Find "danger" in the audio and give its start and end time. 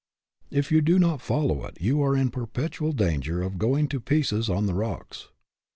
2.91-3.43